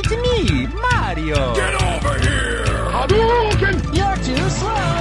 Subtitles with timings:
[0.00, 1.54] It's me, Mario!
[1.54, 2.64] Get over here!
[2.94, 3.96] Hadouken!
[3.96, 4.98] You're too slow!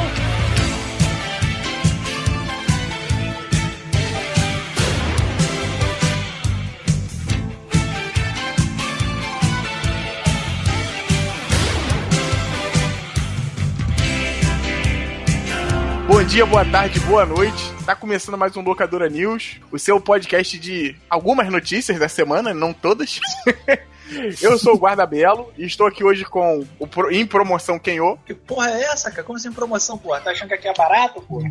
[16.07, 17.71] Bom dia, boa tarde, boa noite.
[17.85, 22.73] Tá começando mais um Locadora News, o seu podcast de algumas notícias da semana, não
[22.73, 23.19] todas.
[24.41, 28.17] Eu sou o Guarda Belo e estou aqui hoje com o Pro- em promoção Kenô.
[28.25, 29.23] Que porra é essa, cara?
[29.23, 30.21] Como assim promoção, porra?
[30.21, 31.49] Tá achando que aqui é barato, porra?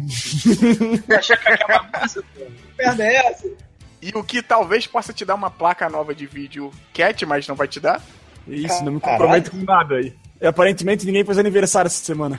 [1.08, 2.46] tá achando que aqui é bagunça, porra?
[2.50, 3.48] Que merda é essa?
[4.02, 7.54] E o que talvez possa te dar uma placa nova de vídeo cat, mas não
[7.54, 8.00] vai te dar.
[8.46, 9.18] Isso, não me Caralho.
[9.20, 10.14] comprometo com nada aí.
[10.40, 12.38] E aparentemente ninguém fez aniversário essa semana.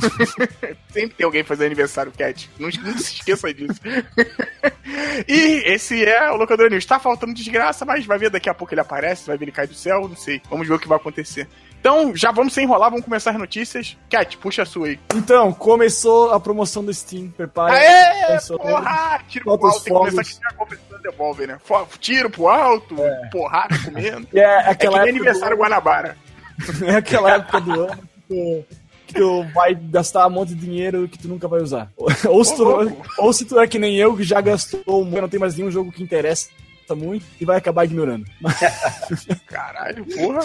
[0.92, 2.50] Sempre tem alguém fazendo aniversário cat.
[2.58, 3.80] Não, não se esqueça disso.
[5.28, 6.84] e esse é o Locadora News.
[6.86, 9.68] Tá faltando desgraça, mas vai ver daqui a pouco ele aparece, vai ver ele cair
[9.68, 10.40] do céu, não sei.
[10.50, 11.48] Vamos ver o que vai acontecer.
[11.78, 13.96] Então, já vamos sem enrolar, vamos começar as notícias.
[14.10, 14.98] Cat, puxa a sua aí.
[15.14, 17.28] Então, começou a promoção do Steam.
[17.36, 17.74] Prepara.
[17.74, 19.20] Aê, Começou- porra!
[19.28, 20.40] Tiro pro alto, tem que começar fogos.
[20.44, 21.58] a competição devolve, né?
[22.00, 22.96] Tiro pro alto,
[23.30, 24.26] porrada comendo.
[24.34, 26.16] É, É que aquela nem aniversário Guanabara.
[26.86, 28.64] é aquela época do ano que tu,
[29.08, 31.90] que tu vai gastar um monte de dinheiro que tu nunca vai usar.
[32.28, 35.28] Ou se tu, ou se tu é que nem eu, que já gastou, um- não
[35.28, 36.48] tem mais nenhum jogo que interessa
[36.90, 38.24] muito e vai acabar ignorando.
[39.46, 40.40] Caralho, porra.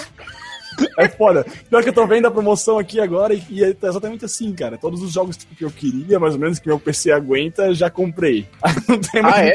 [0.98, 1.45] É foda.
[1.70, 4.78] Pior que eu tô vendo a promoção aqui agora e, e é exatamente assim, cara.
[4.78, 8.48] Todos os jogos que eu queria, mais ou menos, que meu PC aguenta, já comprei.
[8.88, 9.52] Não tem Ah, é?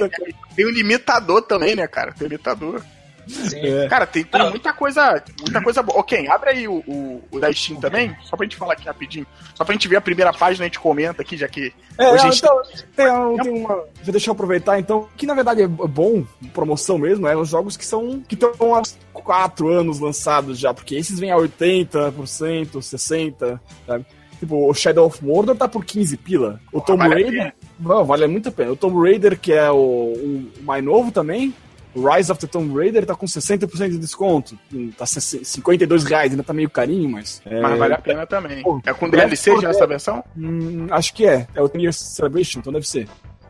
[0.54, 2.12] Tem um limitador também, né, cara?
[2.12, 2.82] Tem limitador.
[3.26, 3.58] Sim.
[3.60, 3.88] É.
[3.88, 5.98] Cara, tem, tem muita coisa, muita coisa boa.
[6.00, 9.26] Ok, abre aí o, o, o da Steam também, só pra gente falar aqui rapidinho.
[9.54, 12.22] Só pra gente ver a primeira página, a gente comenta aqui, já que É, hoje
[12.22, 12.62] a não, gente então,
[12.94, 13.84] tem, um- tem uma.
[14.04, 17.84] Deixa eu aproveitar, então, que na verdade é bom, promoção mesmo, é os jogos que
[17.84, 18.20] são.
[18.28, 24.06] que estão há 4 anos lançados já, porque esses vêm a 80%, 60%, sabe?
[24.38, 26.60] Tipo, o Shadow of Mordor tá por 15 pila.
[26.70, 27.54] O Tomb vale Raider.
[27.80, 28.72] Não, vale muito a pena.
[28.72, 31.54] O Tomb Raider, que é o, o mais novo também.
[31.96, 34.58] O Rise of the Tomb Raider tá com 60% de desconto.
[34.98, 37.40] Tá 52 reais, ainda tá meio carinho, mas.
[37.46, 38.62] é, Mas vale a pena também.
[38.62, 39.70] Pô, É com DLC já Dead.
[39.70, 40.22] essa versão?
[40.36, 41.46] Hum, acho que é.
[41.54, 43.08] É o 10 Year Celebration, então deve ser.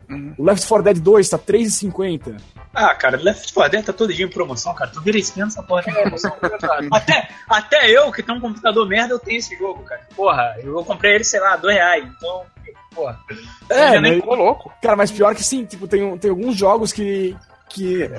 [0.09, 0.33] Uhum.
[0.37, 2.37] O Left 4 Dead 2 tá 3,50.
[2.73, 4.89] Ah, cara, Left 4 Dead tá todo dia em promoção, cara.
[4.91, 6.31] Tu vira esquina essa porra tem promoção.
[6.91, 10.01] até, até eu, que tenho um computador merda, eu tenho esse jogo, cara.
[10.15, 12.05] Porra, eu comprei ele, sei lá, dois reais.
[12.15, 12.43] Então,
[12.95, 13.19] porra.
[13.69, 14.71] É, Eu nem- mas- louco.
[14.81, 17.35] Cara, mas pior que sim, tipo, tem, tem alguns jogos que.
[17.69, 18.09] Que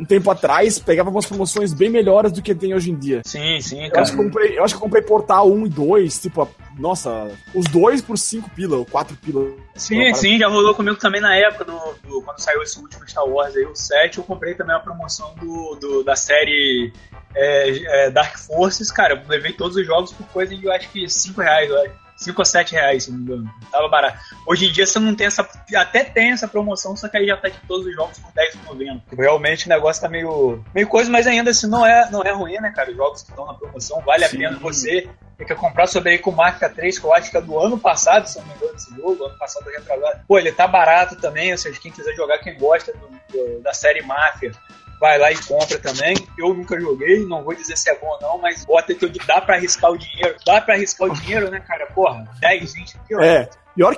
[0.00, 3.20] um tempo atrás pegava umas promoções bem melhores do que tem hoje em dia.
[3.24, 4.02] Sim, sim, Eu cara.
[4.02, 7.28] acho, que eu, comprei, eu acho que eu comprei Portal 1 e 2, tipo, nossa,
[7.52, 9.50] os dois por 5 pila, ou 4 pila.
[9.74, 13.24] Sim, sim, já rolou comigo também na época, do, do- quando saiu esse último Star
[13.28, 16.92] Wars aí, o 7, eu comprei também a promoção do, do- da série
[17.34, 20.88] é, é, Dark Forces, cara, eu levei todos os jogos por coisa de, eu acho
[20.90, 22.07] que 5 reais, eu acho.
[22.18, 23.50] 5 ou 7 reais, se não me engano.
[23.70, 24.18] Tava barato.
[24.46, 25.48] Hoje em dia você não tem essa.
[25.76, 29.00] Até tem essa promoção, só que aí já tá de todos os jogos por 10,90.
[29.08, 30.62] Tipo, Realmente o negócio tá meio.
[30.74, 32.90] meio coisa, mas ainda assim não é, não é ruim, né, cara?
[32.90, 34.38] Os jogos que estão na promoção, vale a Sim.
[34.38, 35.08] pena você
[35.38, 37.78] tem que comprar sobre aí com marca 3, que eu acho que é do ano
[37.78, 40.20] passado, se não me engano, esse jogo, ano passado retrasado.
[40.26, 43.72] Pô, ele tá barato também, ou seja, quem quiser jogar, quem gosta do- do- da
[43.72, 44.50] série Máfia,
[45.00, 46.16] vai lá e compra também.
[46.38, 49.10] Eu nunca joguei, não vou dizer se é bom ou não, mas bota que eu
[49.26, 50.36] dá pra arriscar o dinheiro.
[50.44, 51.86] Dá pra arriscar o dinheiro, né, cara?
[51.86, 53.24] Porra, 10, 20 quilos.
[53.24, 53.96] É, pior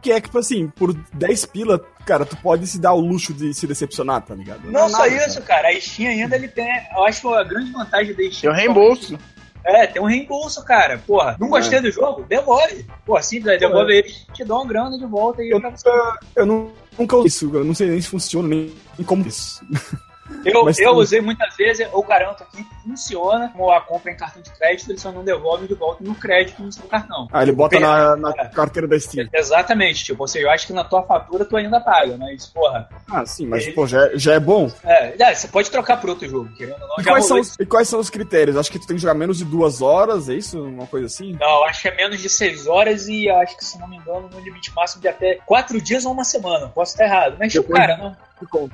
[0.00, 3.32] que é que, tipo assim, por 10 pila, cara, tu pode se dar o luxo
[3.32, 4.60] de se decepcionar, tá ligado?
[4.70, 5.68] Não é só nada, isso, cara.
[5.68, 6.68] A Steam ainda ele tem.
[6.94, 8.52] Eu acho que a grande vantagem da Tem Steam.
[8.52, 9.18] o reembolso.
[9.64, 10.98] É, tem um reembolso, cara.
[11.06, 12.24] Porra, não gostei do jogo?
[12.28, 12.84] Devolve.
[13.06, 16.72] Porra, simples, devolve eles, te dão uma grana de volta e Eu nunca, eu nu-
[16.98, 18.72] nunca usei isso, eu não sei nem se funciona, nem
[19.06, 19.64] como isso.
[20.44, 23.48] Eu, Mas eu usei muitas vezes, eu garanto aqui que funciona.
[23.50, 26.62] Como a compra em cartão de crédito, eles só não devolvem de volta no crédito
[26.62, 27.28] no seu cartão.
[27.32, 28.48] Ah, ele bota na, na É.
[28.48, 29.28] carteira da Steam.
[29.32, 32.88] Exatamente, tipo, ou seja, eu acho que na tua fatura tu ainda paga, mas, porra,
[33.10, 34.70] Ah, sim, mas, Ele- pô, já, é- já é bom.
[34.84, 36.96] é, é, você pode trocar por outro jogo, querendo ou não.
[36.98, 38.56] E quais, são os, e quais são os critérios?
[38.56, 40.60] Acho que tu tem que jogar menos de duas horas, é isso?
[40.62, 41.36] Uma coisa assim?
[41.38, 44.28] Não, acho que é menos de 6 horas e acho que, se não me engano,
[44.32, 46.68] no limite máximo de até 4 dias ou uma semana.
[46.68, 47.36] Posso estar errado.
[47.38, 48.16] Mas, Depois- cara, não.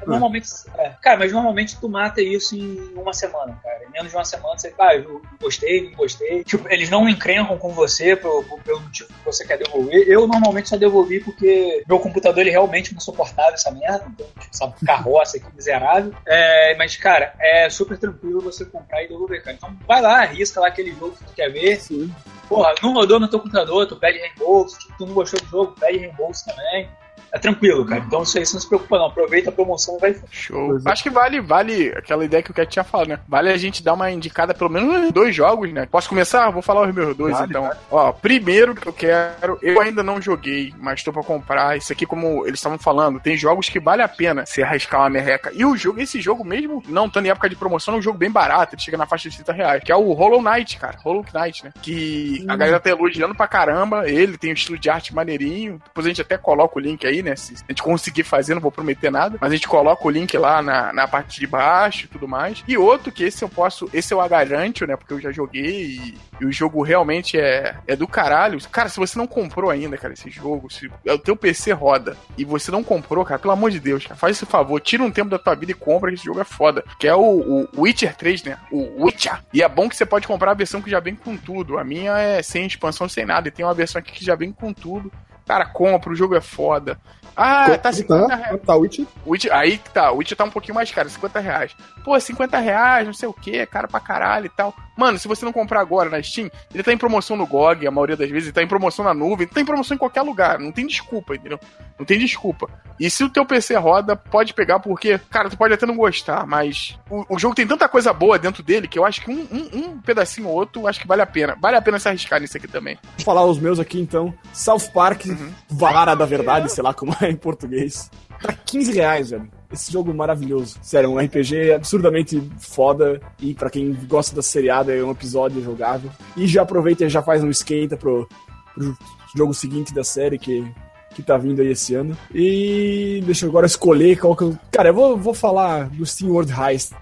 [0.07, 0.49] Normalmente.
[0.77, 3.85] é, cara, mas normalmente tu mata isso em uma semana, cara.
[3.85, 6.45] Em menos de uma semana você, ah, eu gostei, não gostei.
[6.45, 10.09] Tipo, eles não encrencam com você pelo, pelo motivo que você quer devolver.
[10.09, 14.05] Eu normalmente só devolvi porque meu computador ele realmente não suportava essa merda.
[14.09, 16.13] Então, tipo, essa carroça aqui miserável.
[16.27, 19.57] É, mas, cara, é super tranquilo você comprar e devolver, cara.
[19.57, 21.81] Então vai lá, arrisca lá aquele jogo que tu quer ver.
[21.81, 22.13] Sim.
[22.49, 24.79] Porra, não rodou no teu computador, tu pede reembolso.
[24.79, 26.89] Tipo, tu não gostou do jogo, pede reembolso também.
[27.33, 28.03] É tranquilo, cara.
[28.07, 29.07] Então isso aí você não se preocupa, não.
[29.07, 30.17] Aproveita a promoção e vai.
[30.31, 30.79] Show.
[30.85, 33.21] Acho que vale, vale aquela ideia que o Cat tinha falado, né?
[33.29, 35.87] Vale a gente dar uma indicada, pelo menos dois jogos, né?
[35.91, 36.51] Posso começar?
[36.51, 37.63] Vou falar os meus dois, Vale, então.
[37.63, 37.79] vale.
[37.91, 41.77] Ó, primeiro que eu quero, eu ainda não joguei, mas tô pra comprar.
[41.77, 45.11] Isso aqui, como eles estavam falando, tem jogos que vale a pena se arriscar uma
[45.11, 45.51] merreca.
[45.55, 48.19] E o jogo, esse jogo mesmo, não estando em época de promoção, é um jogo
[48.19, 50.97] bem barato, ele chega na faixa de 30 reais, que é o Hollow Knight, cara.
[51.03, 51.73] Hollow Knight, né?
[51.83, 54.09] Que a galera tá elogiando pra caramba.
[54.09, 55.81] Ele tem um estilo de arte maneirinho.
[55.85, 57.37] Depois a gente até coloca o link aí, né?
[57.37, 59.39] Se a gente conseguir fazer, não vou prometer nada.
[59.41, 62.63] Mas a gente coloca o link lá na, na parte de baixo e tudo mais.
[62.67, 63.89] E outro que esse eu posso.
[63.93, 64.97] Esse eu agaranto, né?
[64.97, 68.59] Porque eu já joguei e, e o jogo realmente é, é do caralho.
[68.71, 72.45] Cara, se você não comprou ainda, cara, esse jogo, se o teu PC roda e
[72.45, 75.31] você não comprou, cara, pelo amor de Deus, cara, faz esse favor, tira um tempo
[75.31, 76.85] da tua vida e compra, que esse jogo é foda.
[76.99, 78.59] Que é o, o Witcher 3, né?
[78.71, 79.41] O Witcher.
[79.53, 81.79] E é bom que você pode comprar a versão que já vem com tudo.
[81.79, 83.49] A minha é sem expansão, sem nada.
[83.49, 85.11] E tem uma versão aqui que já vem com tudo.
[85.49, 87.01] Cara, compra, o jogo é foda.
[87.35, 88.51] Ah, tá 50 reais.
[88.51, 89.01] Tá, tá, Witch.
[89.27, 91.75] Witch, aí que tá, o Witch tá um pouquinho mais caro, 50 reais.
[92.05, 94.75] Pô, 50 reais, não sei o que, caro pra caralho e tal.
[94.99, 97.91] Mano, se você não comprar agora na Steam, ele tá em promoção no GOG, a
[97.91, 100.59] maioria das vezes, ele tá em promoção na nuvem, tá em promoção em qualquer lugar,
[100.59, 101.61] não tem desculpa, entendeu?
[101.97, 102.69] Não tem desculpa.
[102.99, 106.45] E se o teu PC roda, pode pegar, porque, cara, tu pode até não gostar,
[106.45, 109.47] mas o, o jogo tem tanta coisa boa dentro dele que eu acho que um,
[109.53, 111.57] um, um pedacinho ou outro, acho que vale a pena.
[111.61, 112.99] Vale a pena se arriscar nisso aqui também.
[113.19, 114.35] Vou falar os meus aqui então.
[114.53, 115.27] South Park,
[115.69, 118.11] Vara da Verdade, sei lá como é em português.
[118.43, 119.58] Tá 15 reais, velho.
[119.71, 120.79] Esse jogo maravilhoso.
[120.83, 123.21] Sério, um RPG absurdamente foda.
[123.39, 126.11] E pra quem gosta da seriada, é um episódio jogável.
[126.37, 128.27] E já aproveita e já faz um esquenta pro,
[128.75, 128.97] pro
[129.37, 130.67] jogo seguinte da série que,
[131.15, 132.17] que tá vindo aí esse ano.
[132.35, 134.59] E deixa eu agora escolher qual que eu.
[134.73, 136.93] Cara, eu vou, vou falar do Steam World Heist.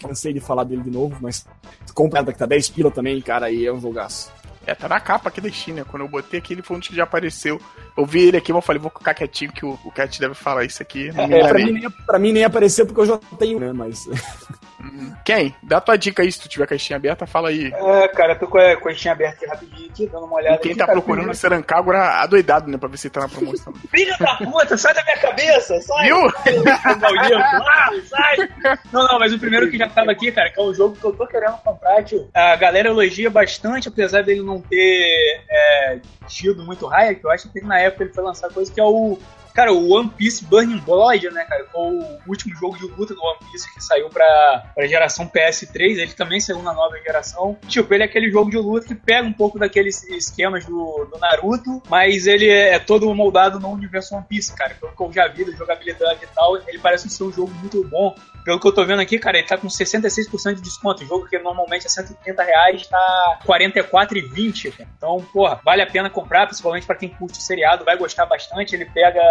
[0.00, 1.46] Cansei de falar dele de novo, mas
[1.94, 4.30] compra que tá 10 pila também, cara, e é um jogaço.
[4.66, 5.84] É, tá na capa aqui da Steam, né?
[5.84, 7.60] Quando eu botei aqui, ele foi um que já apareceu.
[7.96, 10.34] Eu vi ele aqui, mas eu falei, vou ficar quietinho que o, o Cat deve
[10.34, 11.10] falar isso aqui.
[11.12, 13.72] Não me É, pra, mim, nem- pra mim nem apareceu porque eu já tenho, né?
[13.72, 14.08] Mas.
[15.24, 15.54] Quem?
[15.62, 17.72] Dá tua dica aí, se tu tiver a caixinha aberta, fala aí.
[17.72, 20.56] É, cara, eu tô com a coxinha aberta aqui rapidinho aqui, dando uma olhada.
[20.56, 22.76] E quem aqui, tá cara, procurando o primeiro- Serancagora adoidado, né?
[22.76, 23.72] Pra ver se tá na promoção.
[23.90, 26.06] Filho da puta, sai da minha cabeça, sai!
[26.06, 26.16] Viu?
[28.08, 28.48] Sai!
[28.92, 31.04] Não, não, mas o primeiro que já tava aqui, cara, que é um jogo que
[31.04, 32.28] eu tô querendo comprar, tio.
[32.34, 37.50] A galera elogia bastante, apesar dele não ter é, tido muito raio, que eu acho
[37.52, 39.18] que na época ele foi lançar coisa que é o.
[39.54, 41.64] Cara, o One Piece Burning Blood, né, cara?
[41.70, 45.98] Foi o último jogo de luta do One Piece que saiu pra, pra geração PS3.
[45.98, 47.56] Ele também saiu na nova geração.
[47.68, 51.18] Tipo, ele é aquele jogo de luta que pega um pouco daqueles esquemas do, do
[51.18, 54.74] Naruto, mas ele é todo moldado no universo One Piece, cara.
[54.74, 57.84] Pelo que eu já vi da jogabilidade e tal, ele parece ser um jogo muito
[57.88, 58.14] bom.
[58.44, 61.04] Pelo que eu tô vendo aqui, cara, ele tá com 66% de desconto.
[61.04, 64.76] O jogo que normalmente é 130 reais tá 44,20.
[64.76, 64.88] cara.
[64.96, 68.74] Então, porra, vale a pena comprar, principalmente pra quem curte o seriado, vai gostar bastante.
[68.74, 69.22] Ele pega,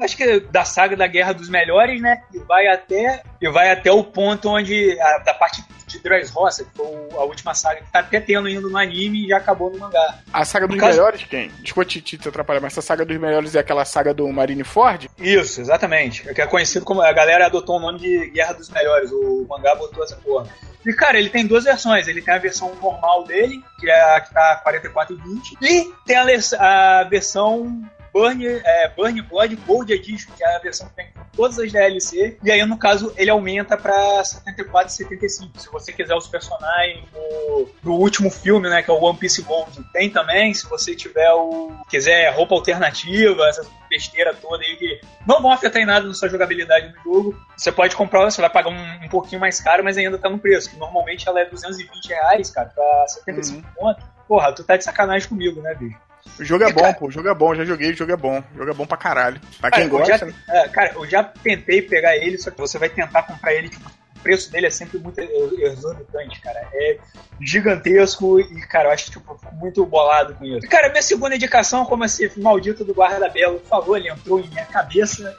[0.00, 2.22] acho que da saga da Guerra dos Melhores, né?
[2.32, 6.70] E vai até, e vai até o ponto onde, a- da parte de Dressrosa, que
[6.76, 6.86] foi
[7.18, 10.18] a última saga que tá até tendo ainda no anime e já acabou no mangá.
[10.32, 11.48] A saga dos No caso- melhores, quem?
[11.60, 15.10] Desculpa te, te, te atrapalhar, mas essa saga dos melhores é aquela saga do Marineford?
[15.18, 16.28] Isso, exatamente.
[16.28, 17.02] É que é conhecido como.
[17.02, 19.10] A galera adotou o nome de Guerra dos Melhores.
[19.10, 20.46] O mangá botou essa porra.
[20.86, 22.06] E, cara, ele tem duas versões.
[22.08, 25.56] Ele tem a versão normal dele, que é a que tá 44,20.
[25.60, 27.82] E tem a, a versão
[28.12, 32.38] Burn, é, Burn Blood Gold Edition, que é a versão que tem todas as DLC.
[32.42, 35.58] E aí, no caso, ele aumenta pra 74,75.
[35.58, 39.42] Se você quiser os personagens do, do último filme, né, que é o One Piece
[39.42, 40.52] Gold, tem também.
[40.54, 41.72] Se você tiver o.
[41.88, 46.28] quiser roupa alternativa, essa besteira toda aí que não vão afetar em nada na sua
[46.28, 47.40] jogabilidade no jogo.
[47.56, 50.38] Você pode comprar, você vai pagar um, um pouquinho mais caro, mas ainda tá no
[50.38, 50.70] preço.
[50.70, 54.02] Que normalmente ela é 220 reais, cara, pra 75 conto.
[54.26, 55.98] Porra, tu tá de sacanagem comigo, né, bicho?
[56.38, 57.06] O jogo é bom, cara- pô.
[57.06, 58.42] O jogo é bom, já joguei, o jogo é bom.
[58.54, 59.40] O jogo é bom pra caralho.
[59.60, 60.34] Pra quem Cara, eu gosta, já- né?
[60.48, 63.88] é, cara, eu já tentei pegar ele, só que você vai tentar comprar ele, tipo,
[63.88, 66.60] o preço dele é sempre muito exorbitante, cara.
[66.74, 66.98] É
[67.40, 70.68] gigantesco e, cara, eu acho que, tipo, muito bolado com isso.
[70.68, 75.36] Cara, minha segunda indicação, como esse maldito do guarda-belo falou, ele entrou em minha cabeça,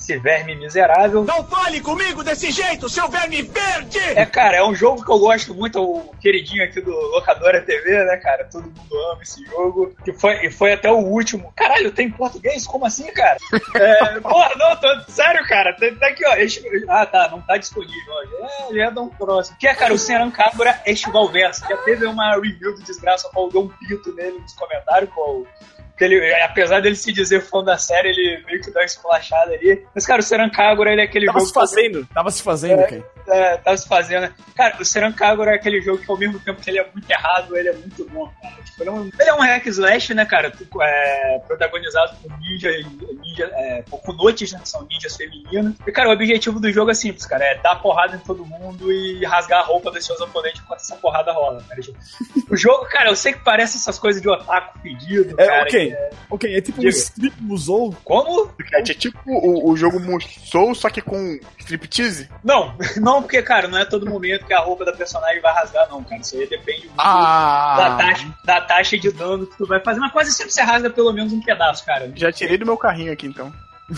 [0.00, 1.22] esse verme miserável.
[1.24, 3.98] Não fale comigo desse jeito, seu verme verde!
[4.16, 7.60] É, cara, é um jogo que eu gosto muito, é o queridinho aqui do Locadora
[7.60, 8.44] TV, né, cara?
[8.50, 9.94] Todo mundo ama esse jogo.
[10.02, 11.52] Que foi, e foi até o último.
[11.54, 12.66] Caralho, tem em português?
[12.66, 13.38] Como assim, cara?
[13.80, 15.72] É, porra, não, tô, sério, cara.
[15.74, 16.34] Tá, tá aqui, ó.
[16.34, 18.12] Este- ah, tá, não tá disponível.
[18.12, 18.46] ó.
[18.46, 19.56] É, já dá um próximo.
[19.58, 21.66] Que é, cara, o Serancabra Estival Verso.
[21.68, 25.79] Já teve uma review do Desgraça, qual deu um pito nele nos comentários, qual que
[26.04, 29.84] ele, apesar dele se dizer fã da série, ele meio que dá uma esculachada ali.
[29.94, 31.48] Mas, cara, o Seran Kagura, ele é aquele tava jogo.
[31.48, 32.14] Se fazendo, que...
[32.14, 34.34] Tava se fazendo, é, é, tava se fazendo.
[34.56, 37.10] Cara, o Seran Kagura é aquele jogo que, ao mesmo tempo que ele é muito
[37.10, 38.62] errado, ele é muito bom, cara.
[38.62, 40.52] Tipo, ele, é um, ele é um hack slash, né, cara?
[40.82, 42.70] É, protagonizado por ninja,
[43.22, 44.60] ninja é, kunotes, né?
[44.64, 45.74] São ninjas femininos.
[45.86, 47.44] E, cara, o objetivo do jogo é simples, cara.
[47.44, 50.96] É dar porrada em todo mundo e rasgar a roupa dos seus oponentes enquanto essa
[50.96, 51.80] porrada rola, cara.
[51.80, 51.98] Tipo,
[52.50, 55.70] o jogo, cara, eu sei que parece essas coisas de otaku pedido, é, cara.
[55.92, 56.10] Ok, é...
[56.30, 56.56] ok.
[56.56, 56.88] É tipo Diga.
[56.88, 57.96] um strip Musou.
[58.04, 58.50] Como?
[58.72, 62.28] É, tipo o, o jogo Musou, só que com striptease?
[62.42, 65.88] Não, não, porque, cara, não é todo momento que a roupa da personagem vai rasgar,
[65.88, 66.20] não, cara.
[66.20, 67.76] Isso aí depende muito ah.
[67.76, 70.00] da, taxa, da taxa de dano que tu vai fazer.
[70.00, 72.12] Mas quase sempre você rasga pelo menos um pedaço, cara.
[72.14, 73.52] Já tirei do meu carrinho aqui, então.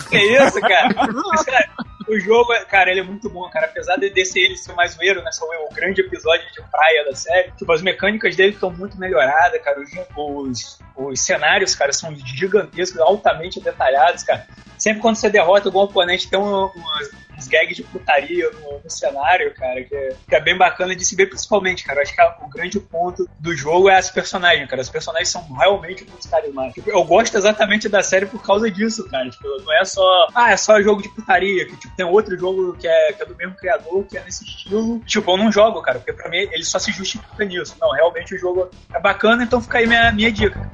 [0.09, 0.89] Que isso, cara?
[1.31, 1.69] Mas, cara,
[2.07, 3.67] o jogo, cara, ele é muito bom, cara.
[3.67, 5.31] Apesar de desse ele ser mais zoeiro, né?
[5.31, 7.51] Só o grande episódio de praia da série.
[7.51, 9.79] Tipo, as mecânicas dele estão muito melhoradas, cara.
[9.79, 14.45] Os, os, os, cenários, cara, são gigantescos, altamente detalhados, cara.
[14.77, 18.89] Sempre quando você derrota algum oponente, tem um, umas, uns gags de putaria no, no
[18.89, 21.99] cenário, cara, que é, que é, bem bacana de se ver principalmente, cara.
[21.99, 24.81] Eu acho que a, o grande ponto do jogo é as personagens, cara.
[24.81, 26.83] As personagens são realmente muito carismáticos.
[26.83, 29.29] Tipo, eu gosto exatamente da série por causa disso, cara.
[29.29, 32.73] Tipo, não é só, ah, é só jogo de putaria, que tipo, tem outro jogo
[32.73, 34.99] que é, que é do mesmo criador, que é nesse estilo.
[35.05, 37.75] Tipo, eu não jogo, cara, porque pra mim ele só se justifica nisso.
[37.79, 40.69] Não, realmente o jogo é bacana, então fica aí minha, minha dica.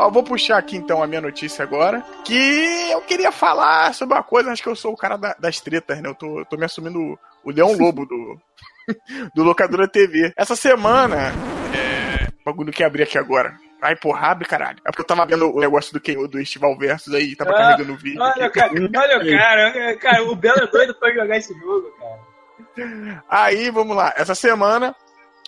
[0.00, 2.02] Ó, vou puxar aqui então a minha notícia agora.
[2.24, 5.60] Que eu queria falar sobre uma coisa, acho que eu sou o cara da, das
[5.60, 6.08] tretas, né?
[6.08, 8.40] Eu tô, tô me assumindo o, o Leão Lobo do,
[9.36, 10.32] do Locadora TV.
[10.34, 11.34] Essa semana.
[11.76, 12.28] É.
[12.42, 13.54] Bagulho que abrir aqui agora.
[13.82, 14.78] Ai, porra, abre, caralho.
[14.86, 17.92] É porque eu tava vendo o negócio do, do Estival Versus aí, tava ah, carregando
[17.92, 18.22] o vídeo.
[18.22, 18.58] Olha, aqui.
[18.58, 23.22] cara, olha o cara, cara, o Belo é doido pra jogar esse jogo, cara.
[23.28, 24.14] Aí, vamos lá.
[24.16, 24.96] Essa semana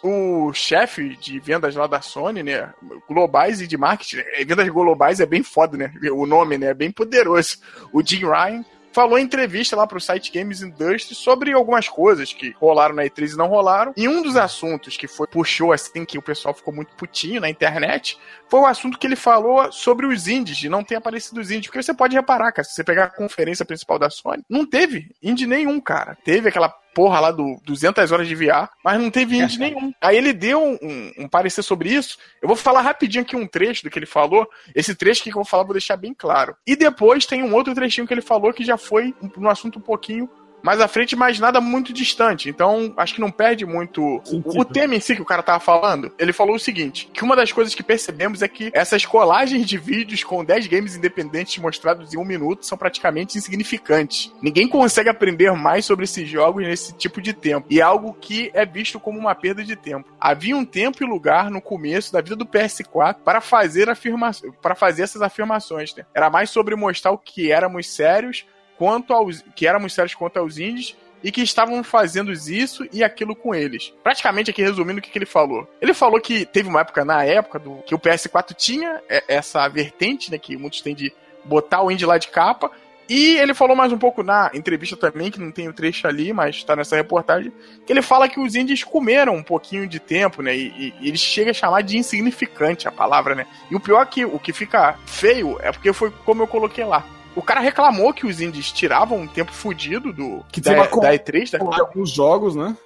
[0.03, 2.73] o chefe de vendas lá da Sony, né?
[3.09, 4.17] Globais e de marketing.
[4.17, 5.93] Né, vendas globais é bem foda, né?
[6.13, 6.69] O nome, né?
[6.69, 7.59] É bem poderoso.
[7.93, 12.51] O Jim Ryan falou em entrevista lá pro site Games Industry sobre algumas coisas que
[12.51, 13.93] rolaram na E3 e não rolaram.
[13.97, 17.49] E um dos assuntos que foi puxou assim que o pessoal ficou muito putinho na
[17.49, 18.19] internet
[18.49, 21.67] foi o assunto que ele falou sobre os indies, de não ter aparecido os indies.
[21.67, 25.11] Porque você pode reparar, cara, se você pegar a conferência principal da Sony, não teve
[25.23, 26.17] indie nenhum, cara.
[26.23, 29.93] Teve aquela porra lá do 200 horas de VR, mas não teve indie nenhum.
[30.01, 32.19] Aí ele deu um, um, parecer sobre isso.
[32.41, 34.49] Eu vou falar rapidinho aqui um trecho do que ele falou.
[34.75, 36.57] Esse trecho que eu vou falar, vou deixar bem claro.
[36.67, 39.79] E depois tem um outro trechinho que ele falou que já foi um, um assunto
[39.79, 40.29] um pouquinho
[40.63, 42.49] mais à frente, mas nada muito distante.
[42.49, 45.61] Então, acho que não perde muito o, o, tema em si que o cara tava
[45.61, 46.13] falando.
[46.19, 49.77] Ele falou o seguinte: que uma das coisas que percebemos é que essas colagens de
[49.77, 54.33] vídeos com 10 games independentes mostrados em um minuto são praticamente insignificantes.
[54.41, 57.67] Ninguém consegue aprender mais sobre esses jogos nesse tipo de tempo.
[57.69, 60.09] E é algo que é visto como uma perda de tempo.
[60.21, 64.75] Havia um tempo e lugar no começo da vida do PS4 para fazer afirma para
[64.75, 65.95] fazer essas afirmações.
[65.95, 66.05] Né?
[66.15, 68.47] Era mais sobre mostrar o que éramos sérios
[68.83, 73.37] quanto aos que éramos sérios quanto aos índios e que estavam fazendo isso e aquilo
[73.37, 73.95] com eles.
[74.03, 75.69] Praticamente aqui resumindo o que, que ele falou.
[75.81, 80.33] Ele falou que teve uma época na época do que o PS4 tinha essa vertente,
[80.33, 81.13] né, que muitos têm de
[81.45, 82.73] botar o indie lá de capa.
[83.09, 86.33] E ele falou mais um pouco na entrevista também, que não tem o trecho ali,
[86.33, 87.53] mas está nessa reportagem,
[87.87, 90.57] que ele fala que os indies comeram um pouquinho de tempo, né?
[90.57, 93.47] E, e ele chega a chamar de insignificante a palavra, né?
[93.71, 96.85] E o pior é que o que fica feio é porque foi como eu coloquei
[96.85, 101.15] lá o cara reclamou que os indies tiravam um tempo fudido do que da, da
[101.15, 101.59] E3, da...
[101.59, 102.77] alguns jogos, né?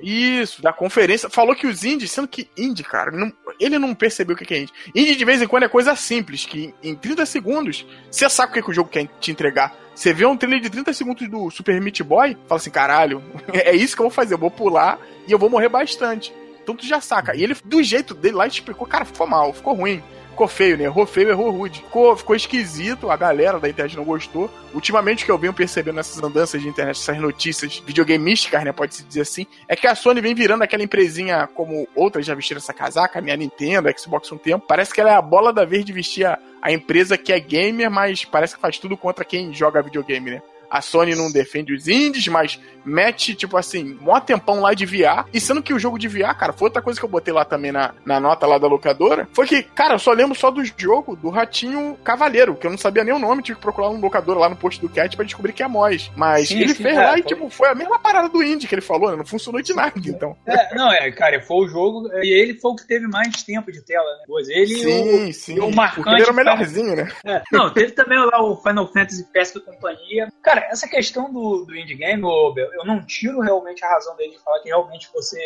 [0.00, 1.28] Isso, da conferência.
[1.28, 4.58] Falou que os indies, sendo que indie, cara, não, ele não percebeu o que é
[4.58, 4.72] indie.
[4.94, 8.52] Indie de vez em quando é coisa simples, que em 30 segundos você sabe o
[8.52, 9.74] que, é que o jogo quer te entregar.
[9.94, 13.22] Você vê um trailer de 30 segundos do Super Meat Boy, fala assim, caralho,
[13.52, 16.32] é isso que eu vou fazer, eu vou pular e eu vou morrer bastante.
[16.62, 17.34] Então tu já saca.
[17.34, 20.02] E ele, do jeito dele lá, explicou, cara, ficou mal, ficou ruim
[20.36, 20.84] ficou feio, né?
[20.84, 21.80] Errou feio, errou rude.
[21.80, 24.50] Ficou, ficou esquisito, a galera da internet não gostou.
[24.74, 28.70] Ultimamente, o que eu venho percebendo nessas andanças de internet, essas notícias videogameísticas, né?
[28.70, 32.58] Pode-se dizer assim, é que a Sony vem virando aquela empresinha como outras já vestiram
[32.58, 34.66] essa casaca, a minha Nintendo, a Xbox um tempo.
[34.68, 37.40] Parece que ela é a bola da vez de vestir a, a empresa que é
[37.40, 40.42] gamer, mas parece que faz tudo contra quem joga videogame, né?
[40.70, 45.26] A Sony não defende os indies, mas mete, tipo assim, mó tempão lá de VR.
[45.32, 47.44] E sendo que o jogo de VR, cara, foi outra coisa que eu botei lá
[47.44, 50.64] também na, na nota lá da locadora, foi que, cara, eu só lembro só do
[50.64, 54.00] jogo do Ratinho Cavaleiro, que eu não sabia nem o nome, tive que procurar um
[54.00, 56.10] locador lá no post do Cat pra descobrir que é Moz.
[56.14, 57.20] Mas sim, ele sim, fez é, lá foi...
[57.20, 59.16] e, tipo, foi a mesma parada do indie que ele falou, né?
[59.16, 60.36] Não funcionou de nada, então.
[60.46, 63.72] É, não, é, cara, foi o jogo, e ele foi o que teve mais tempo
[63.72, 64.24] de tela, né?
[64.26, 65.58] Pois ele sim, o, sim.
[65.58, 65.96] o marcante.
[65.96, 67.08] Porque ele era o melhorzinho, né?
[67.24, 70.28] É, não, teve também lá o Final Fantasy Pesca e Companhia.
[70.42, 74.42] Cara, essa questão do, do indie game, eu não tiro realmente a razão dele de
[74.42, 75.38] falar que realmente você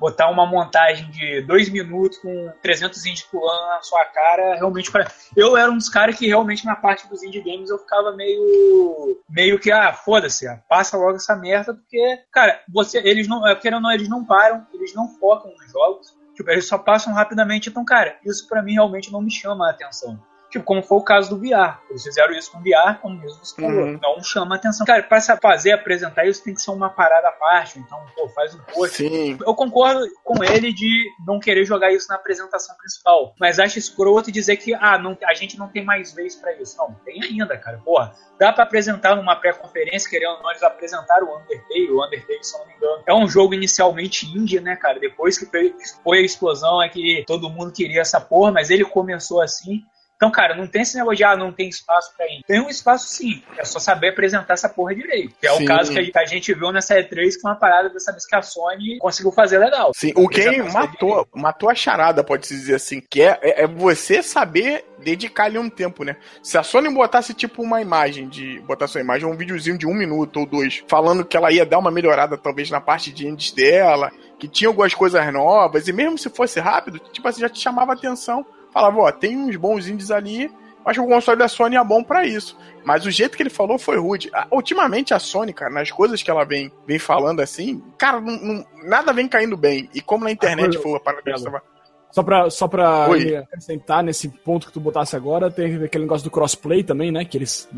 [0.00, 5.12] botar uma montagem de dois minutos com 300 indie pulando na sua cara, realmente para
[5.36, 9.20] eu era um dos caras que realmente na parte dos indie games eu ficava meio
[9.28, 13.76] meio que ah, foda-se, passa logo essa merda porque, cara, você eles não, é, querendo
[13.76, 16.18] ou não, eles não param, eles não focam nos jogos.
[16.34, 19.72] Tipo, eles só passam rapidamente, então, cara, isso para mim realmente não me chama a
[19.72, 20.18] atenção.
[20.50, 21.78] Tipo, como foi o caso do VR.
[21.88, 23.84] Eles fizeram isso com o VR, como mesmo você falou.
[23.84, 24.00] Uhum.
[24.02, 24.84] Não chama atenção.
[24.84, 27.78] Cara, pra fazer, apresentar isso tem que ser uma parada à parte.
[27.78, 28.96] Então, pô, faz um post.
[28.96, 29.38] Sim.
[29.46, 33.32] Eu concordo com ele de não querer jogar isso na apresentação principal.
[33.38, 36.76] Mas acho escroto dizer que, ah, não, a gente não tem mais vez para isso.
[36.76, 37.78] Não, tem ainda, cara.
[37.84, 41.90] Porra, dá para apresentar numa pré-conferência, querendo nós apresentar o Undertale.
[41.92, 44.98] O Undertale, se não me engano, é um jogo inicialmente indie, né, cara?
[44.98, 49.40] Depois que foi a explosão, é que todo mundo queria essa porra, mas ele começou
[49.40, 49.84] assim.
[50.20, 52.42] Então, cara, não tem esse negócio de, ah, não tem espaço pra ir.
[52.46, 55.34] Tem um espaço sim, é só saber apresentar essa porra direito.
[55.40, 55.64] Que é sim.
[55.64, 58.42] o caso que a gente viu nessa E3 com uma parada dessa vez que a
[58.42, 59.92] Sony conseguiu fazer legal.
[59.94, 64.22] Sim, o que matou, matou a charada, pode-se dizer assim, que é, é, é você
[64.22, 66.16] saber dedicar ali um tempo, né?
[66.42, 68.60] Se a Sony botasse tipo uma imagem de.
[68.60, 71.78] botasse uma imagem, um videozinho de um minuto ou dois, falando que ela ia dar
[71.78, 76.18] uma melhorada, talvez, na parte de indies dela, que tinha algumas coisas novas, e mesmo
[76.18, 80.10] se fosse rápido, tipo assim, já te chamava atenção falava, ó, tem uns bons indies
[80.10, 80.50] ali,
[80.84, 82.56] acho que o console da Sony é bom para isso.
[82.84, 84.30] Mas o jeito que ele falou foi rude.
[84.50, 88.66] Ultimamente a Sony, cara, nas coisas que ela vem, vem falando assim, cara, não, não,
[88.84, 89.88] nada vem caindo bem.
[89.94, 91.62] E como na internet ah, foi a parada
[92.10, 96.30] só pra, só pra acrescentar nesse ponto que tu botasse agora, teve aquele negócio do
[96.30, 97.24] crossplay também, né?
[97.24, 97.68] Que eles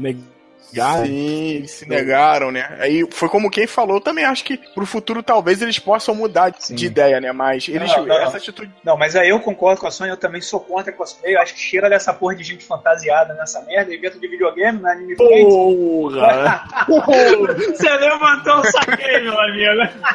[0.72, 1.06] negaram.
[1.06, 2.76] Sim, se negaram, né?
[2.80, 6.74] Aí foi como quem falou, também acho que pro futuro talvez eles possam mudar Sim.
[6.74, 7.30] de ideia, né?
[7.32, 8.72] Mas eles não, não, essa atitude.
[8.84, 11.34] Não, mas aí eu concordo com a Sony, eu também sou contra cosplay.
[11.34, 14.92] Eu acho que cheira dessa porra de gente fantasiada nessa merda, evento de videogame, na
[14.92, 16.64] Anime Porra!
[17.56, 19.62] Você levantou o saqueio, meu amigo.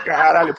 [0.05, 0.55] Caralho.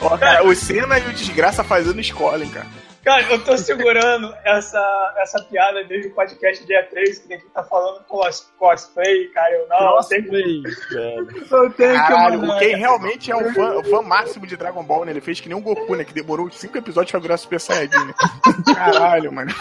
[0.00, 2.66] Ó, cara, o Senna e o Desgraça fazendo escola, hein, cara.
[3.04, 7.48] Cara, eu tô segurando essa, essa piada desde o podcast dia 3, que a gente
[7.50, 9.52] tá falando cos, cosplay, cara.
[9.54, 9.96] Eu não.
[9.96, 10.62] Cosplay,
[11.50, 14.84] Eu tenho Caralho, que mandar, quem realmente é o fã, o fã máximo de Dragon
[14.84, 15.10] Ball, né?
[15.10, 16.04] Ele fez que nem um Goku, né?
[16.04, 18.06] Que demorou 5 episódios pra virar Super Saiyajin.
[18.06, 18.14] Né?
[18.72, 19.52] Caralho, mano.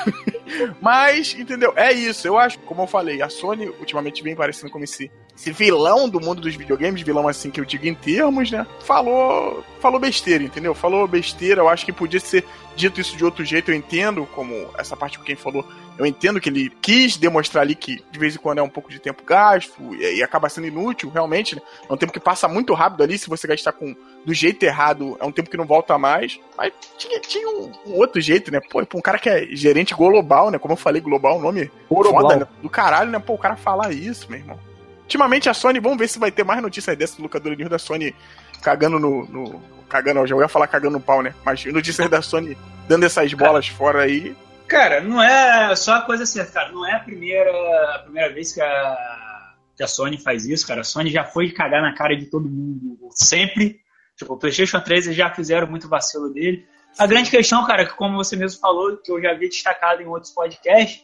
[0.79, 1.73] Mas, entendeu?
[1.75, 2.27] É isso.
[2.27, 6.19] Eu acho, como eu falei, a Sony ultimamente vem parecendo como esse, esse vilão do
[6.19, 8.65] mundo dos videogames, vilão assim que eu digo em termos, né?
[8.81, 10.73] Falou, falou besteira, entendeu?
[10.75, 11.61] Falou besteira.
[11.61, 15.19] Eu acho que podia ser dito isso de outro jeito, eu entendo, como essa parte
[15.19, 15.67] que quem falou,
[15.97, 18.89] eu entendo que ele quis demonstrar ali que de vez em quando é um pouco
[18.89, 21.61] de tempo gasto e, e acaba sendo inútil, realmente, né?
[21.89, 25.17] É um tempo que passa muito rápido ali, se você gastar com do jeito errado,
[25.19, 26.39] é um tempo que não volta mais.
[26.57, 28.59] Mas tinha, tinha um, um outro jeito, né?
[28.69, 30.57] Pô, um cara que é gerente global, né?
[30.57, 32.21] Como eu falei, global, o nome global.
[32.21, 32.47] foda, né?
[32.61, 33.19] Do caralho, né?
[33.19, 34.70] Pô, o cara falar isso, meu irmão.
[35.11, 37.77] Ultimamente a Sony, vamos ver se vai ter mais notícias dessa do locador News da
[37.77, 38.15] Sony
[38.61, 41.35] cagando no, no cagando, já ia falar cagando no pau, né?
[41.43, 44.33] Mas notícias da Sony dando essas bolas cara, fora aí.
[44.69, 46.71] Cara, não é só a coisa certa, cara.
[46.71, 47.51] Não é a primeira,
[47.95, 50.79] a primeira vez que a, que a Sony faz isso, cara.
[50.79, 52.97] A Sony já foi cagar na cara de todo mundo.
[53.11, 53.81] Sempre.
[54.15, 56.65] Tipo, o PlayStation 3 eles já fizeram muito vacilo dele.
[56.97, 60.07] A grande questão, cara, que como você mesmo falou, que eu já vi destacado em
[60.07, 61.03] outros podcasts,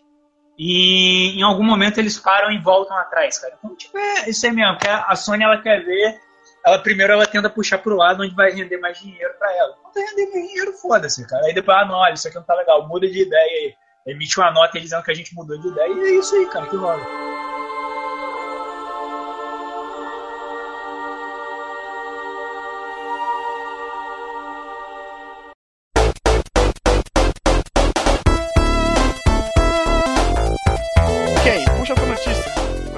[0.57, 3.53] e em algum momento eles param e voltam atrás, cara.
[3.57, 4.77] Então, tipo, é isso aí mesmo.
[5.05, 6.19] A Sony ela quer ver
[6.67, 9.77] ela primeiro ela tenta puxar pro lado onde vai render mais dinheiro para ela.
[9.81, 11.45] Não tá rendendo dinheiro, foda-se, cara.
[11.45, 13.75] Aí depois, ah, não, olha, isso aqui não tá legal, muda de ideia aí.
[14.05, 16.65] Emite uma nota dizendo que a gente mudou de ideia e é isso aí, cara,
[16.67, 17.26] que rola.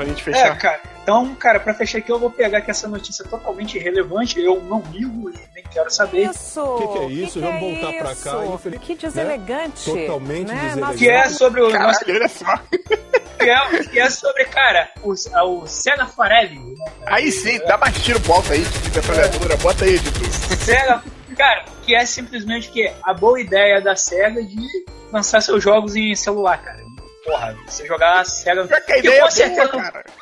[0.09, 0.47] Gente fechar.
[0.47, 0.81] É, cara.
[1.01, 4.39] Então, cara, para fechar aqui, eu vou pegar que essa notícia é totalmente irrelevante.
[4.39, 6.29] Eu não ligo e nem quero saber.
[6.29, 6.61] Isso!
[6.61, 7.33] O que, que, é isso?
[7.33, 8.45] Que Vamos voltar para cá.
[8.45, 8.79] Infeliz...
[8.81, 9.91] Que deselegante.
[9.91, 10.05] Né?
[10.05, 10.61] Totalmente né?
[10.61, 10.97] deselegante.
[10.97, 11.71] Que é sobre o.
[11.71, 12.57] Caralho, olha só.
[13.39, 16.59] Que é, que é sobre, cara, o, o Sega Farelli.
[16.59, 19.55] Né, aí sim, dá mais tiro pro alto aí, de metralhadora.
[19.57, 20.29] Bota aí, editor.
[20.57, 21.01] Sega.
[21.37, 26.13] Cara, que é simplesmente que a boa ideia da SEGA de lançar seus jogos em
[26.13, 26.88] celular, cara
[27.29, 28.65] porra, você jogar a SEGA.
[28.67, 30.05] Pior que a ideia é boa, cara.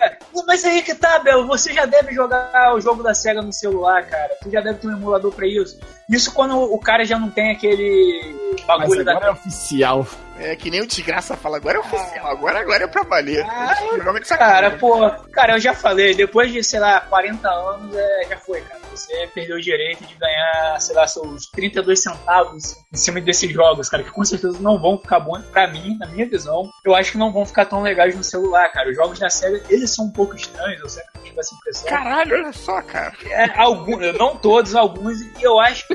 [0.00, 3.52] É, Mas aí que tá, Bel, você já deve jogar o jogo da SEGA no
[3.52, 4.36] celular, cara.
[4.42, 5.78] Tu já deve ter um emulador pra isso.
[6.08, 9.12] Isso quando o cara já não tem aquele Mas bagulho da.
[9.12, 10.06] agora é oficial.
[10.38, 13.44] É que nem o desgraça fala, agora é oficial, agora, agora é pra valer.
[13.48, 18.26] Ah, de Cara, pô, cara, eu já falei, depois de, sei lá, 40 anos, é,
[18.28, 18.80] já foi, cara.
[18.90, 23.88] Você perdeu o direito de ganhar, sei lá, seus 32 centavos em cima desses jogos,
[23.88, 26.68] cara, que com certeza não vão ficar bons pra mim, na minha visão.
[26.84, 28.90] Eu acho que não vão ficar tão legais no celular, cara.
[28.90, 31.88] Os jogos da SEGA, eles são um pouco estranhos, eu sempre tive essa impressão.
[31.88, 33.12] Caralho, olha só, cara.
[33.30, 35.94] É, alguns, não todos, alguns, e eu acho que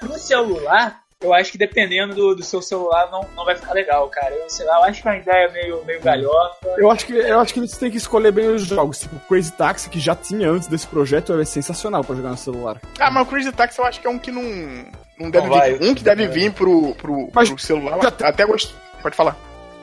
[0.00, 4.08] pro celular, eu acho que dependendo do, do seu celular não, não vai ficar legal,
[4.08, 4.32] cara.
[4.34, 6.74] Eu sei lá, eu acho que é uma ideia meio, meio galhofa.
[6.76, 9.00] Eu acho, que, eu acho que eles têm que escolher bem os jogos.
[9.00, 12.80] Tipo, Crazy Taxi, que já tinha antes desse projeto, é sensacional pra jogar no celular.
[13.00, 14.42] Ah, mas o Crazy Taxi eu acho que é um que não.
[15.18, 15.74] Não deve Não vai.
[15.74, 15.90] vir.
[15.90, 17.98] Um que deve vir pro, pro, Mas pro celular.
[18.12, 18.72] tem- Até gosto.
[19.02, 19.36] Pode falar.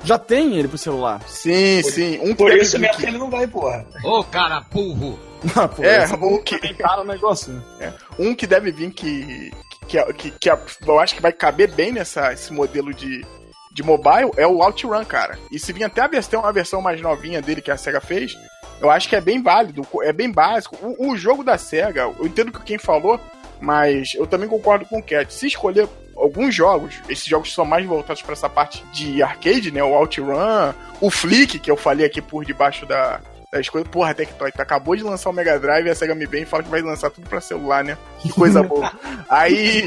[0.05, 1.21] Já tem ele pro celular.
[1.27, 2.19] Sim, sim.
[2.21, 3.85] Um Por isso mesmo que- ele não vai, porra.
[4.03, 5.19] Ô, cara burro.
[5.55, 7.53] Ah, pô, É, um que, cara o negócio.
[7.79, 7.93] né?
[8.17, 9.51] um que deve vir que.
[9.87, 13.23] Que, que, que eu acho que vai caber bem nessa esse modelo de,
[13.71, 15.37] de mobile é o OutRun, cara.
[15.51, 18.35] E se vir até a versão, uma versão mais novinha dele que a SEGA fez,
[18.81, 20.75] eu acho que é bem válido, é bem básico.
[20.81, 23.19] O, o jogo da SEGA, eu entendo o que quem falou,
[23.59, 25.33] mas eu também concordo com o Cat.
[25.33, 29.83] Se escolher alguns jogos, esses jogos são mais voltados para essa parte de arcade, né?
[29.83, 33.19] O OutRun, o Flick, que eu falei aqui por debaixo da,
[33.51, 33.89] das coisas.
[33.89, 36.45] Porra, Tectoy, tu acabou de lançar o Mega Drive e a SEGA me vem e
[36.45, 37.97] fala que vai lançar tudo pra celular, né?
[38.19, 38.91] Que coisa boa.
[39.29, 39.85] Aí.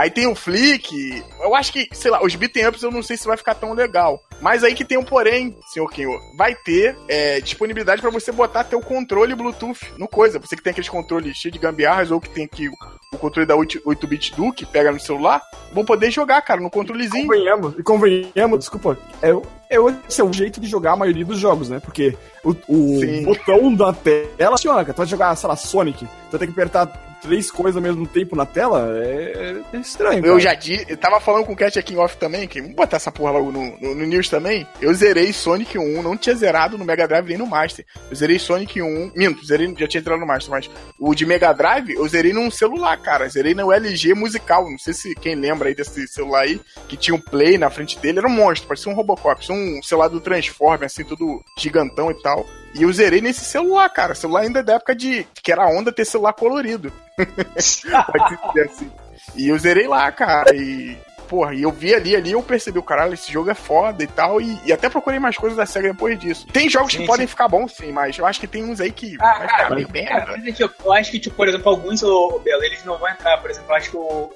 [0.00, 1.22] Aí tem o Flick.
[1.42, 3.74] Eu acho que, sei lá, os beaten ups eu não sei se vai ficar tão
[3.74, 4.18] legal.
[4.40, 6.18] Mas aí que tem um porém, senhor Kenho.
[6.38, 10.38] Vai ter é, disponibilidade pra você botar teu controle Bluetooth no coisa.
[10.38, 12.66] Você que tem aqueles controles cheios de gambiarras ou que tem aqui
[13.12, 15.42] o, controle da 8 8-bit do que pega no celular,
[15.74, 17.26] vão poder jogar, cara, no controlezinho.
[17.26, 20.96] Convenhamos, e convenhamos, desculpa, é, o- é, o- esse é o jeito de jogar a
[20.96, 21.78] maioria dos jogos, né?
[21.80, 24.94] Porque o, o botão da tela funciona, cara.
[24.94, 26.86] Tu vai jogar, sei lá, Sonic, tu vai ter que apertar
[27.20, 30.18] três coisas ao mesmo tempo na tela, é, é estranho.
[30.24, 30.40] Eu cara.
[30.40, 32.96] já disse, eu tava falando com o Cat aqui em off também, que vamos botar
[32.96, 34.66] essa porra logo no, no, no News também.
[34.80, 37.84] Eu zerei Sonic 1, não tinha zerado no Mega Drive nem no Master.
[38.10, 41.52] Eu zerei Sonic 1, minto, zerei, já tinha entrado no Master, mas o de Mega
[41.52, 43.28] Drive eu zerei num celular, cara.
[43.28, 44.70] Zerei no LG musical.
[44.70, 47.98] Não sei se quem lembra aí desse celular aí, que tinha um play na frente
[47.98, 52.22] dele, era um monstro, parecia um Robocop, um celular do Transformer, assim, tudo gigantão e
[52.22, 52.46] tal.
[52.74, 54.14] E eu zerei nesse celular, cara.
[54.14, 55.26] Celular ainda da época de.
[55.42, 56.92] que era a onda ter celular colorido.
[57.16, 58.90] Pode dizer assim.
[59.36, 60.54] E eu zerei lá, cara.
[60.54, 60.96] E,
[61.30, 64.06] porra, e eu vi ali, ali, eu percebi, o caralho, esse jogo é foda e
[64.08, 64.40] tal.
[64.40, 66.44] E, e até procurei mais coisas da SEGA depois disso.
[66.52, 67.30] Tem jogos que Sim, podem sim.
[67.30, 69.74] ficar bons, sim, mas eu acho que tem uns aí que Ah, vai ficar cara,
[69.76, 70.48] bem Cara, merda.
[70.50, 72.98] é que eu, eu acho que, tipo, por exemplo, alguns, ô, ô, Belo, eles não
[72.98, 73.38] vão entrar.
[73.38, 74.34] Por exemplo, eu acho que o, o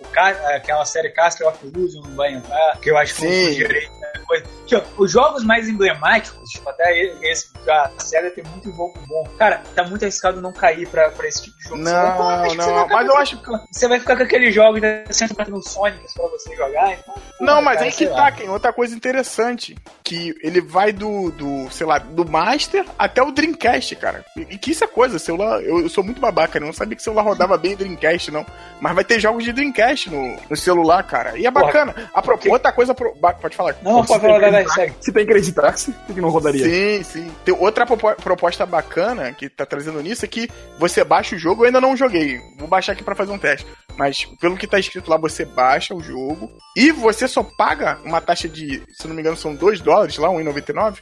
[0.54, 3.58] aquela série Castle of Illusion não vai entrar, que eu acho que Sim.
[3.64, 4.44] né, coisa.
[4.66, 9.24] Tipo, os jogos mais emblemáticos, tipo, até esse, a SEGA tem muito jogo bom.
[9.38, 11.76] Cara, tá muito arriscado não cair pra, pra esse tipo de jogo.
[11.76, 14.54] Não, que não, você vai acabar mas eu acho ficando- Você vai ficar com aqueles
[14.54, 16.83] jogos da sempre no Sonic pra você jogar.
[16.92, 18.30] Então, Não, mas cara, aí que tá.
[18.32, 18.48] Ken.
[18.50, 19.76] Outra coisa interessante.
[20.02, 24.24] Que ele vai do, do, sei lá, do Master até o Dreamcast, cara.
[24.36, 25.62] E, e que isso é coisa, celular.
[25.62, 26.64] Eu, eu sou muito babaca, né?
[26.64, 28.44] Eu não sabia que celular rodava bem Dreamcast, não.
[28.80, 31.38] Mas vai ter jogos de Dreamcast no, no celular, cara.
[31.38, 32.10] E é Porra, bacana.
[32.12, 32.94] A pro, outra coisa.
[32.94, 33.76] Pro, pode falar.
[33.82, 34.94] Não, pode falar, vai, segue.
[35.00, 35.24] Se tem
[36.06, 36.64] por que não rodaria?
[36.64, 37.30] Sim, sim.
[37.44, 41.62] Tem outra propo- proposta bacana que tá trazendo nisso é que você baixa o jogo,
[41.62, 42.40] eu ainda não joguei.
[42.58, 43.66] Vou baixar aqui pra fazer um teste.
[43.96, 48.20] Mas pelo que tá escrito lá, você baixa o jogo e você só paga uma
[48.20, 50.98] taxa de, se não me engano, são 2 dólares lá, 1,99,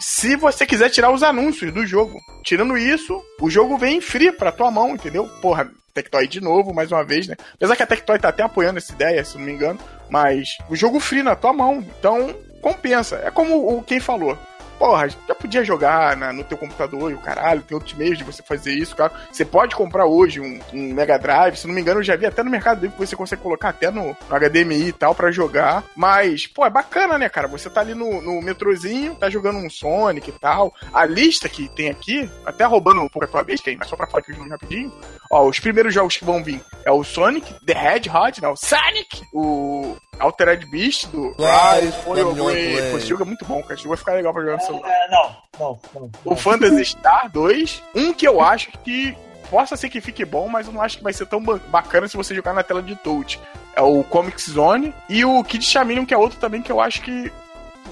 [0.00, 2.18] se você quiser tirar os anúncios do jogo.
[2.44, 5.28] Tirando isso, o jogo vem free pra tua mão, entendeu?
[5.40, 7.36] Porra, Tectoy de novo, mais uma vez, né?
[7.54, 9.78] Apesar que a Tectoy tá até apoiando essa ideia, se não me engano,
[10.10, 11.84] mas o jogo free na tua mão.
[11.98, 13.16] Então, compensa.
[13.24, 14.38] É como o quem falou.
[14.82, 18.24] Porra, já podia jogar na- no teu computador e o caralho, tem outros meios de
[18.24, 19.12] você fazer isso, cara.
[19.30, 22.26] Você pode comprar hoje um, um Mega Drive, se não me engano, eu já vi
[22.26, 25.30] até no Mercado Livre que você consegue colocar até no, no HDMI e tal pra
[25.30, 25.84] jogar.
[25.94, 27.46] Mas, pô, é bacana, né, cara?
[27.46, 30.74] Você tá ali no, no metrozinho, tá jogando um Sonic e tal.
[30.92, 33.94] A lista que tem aqui, até roubando um pouco a tua vez, Ken, mas só
[33.94, 34.92] pra falar aqui os nomes rapidinho.
[35.30, 39.96] Ó, os primeiros jogos que vão vir é o Sonic, The Hedgehog, não, Sonic, o
[40.18, 43.74] Altered Beast do Rise, foi o Esse jogo é muito bom, cara.
[43.74, 44.88] Esse jogo vai ficar legal pra jogar no celular.
[44.90, 46.10] É, não, não, não.
[46.24, 49.16] O Phantasy Star 2, um que eu acho que
[49.50, 52.06] possa ser que fique bom, mas eu não acho que vai ser tão ba- bacana
[52.08, 53.40] se você jogar na tela de touch.
[53.74, 57.00] É o Comic Zone e o Kid Chameleon, que é outro também que eu acho
[57.02, 57.32] que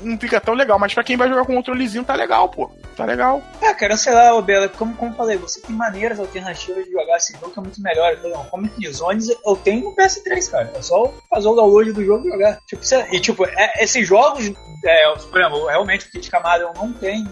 [0.02, 2.70] não fica tão legal, mas pra quem vai jogar com controlezinho tá legal, pô.
[2.96, 3.42] Tá legal.
[3.60, 7.32] É, cara, sei lá, Bela, como, como falei, você tem maneiras alternativas de jogar esse
[7.34, 8.12] jogo que é muito melhor.
[8.14, 10.72] Então, como que Zones eu tenho no PS3, cara.
[10.74, 12.58] É só fazer o download do jogo e jogar.
[12.66, 14.50] Tipo, você- e tipo, é- esses jogos,
[14.84, 17.28] é, por exemplo, realmente o Kit Camada eu não tenho,